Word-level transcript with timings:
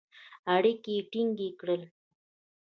اړیکي 0.55 0.91
یې 0.97 1.03
ټینګ 1.11 1.39
کړل. 1.59 1.81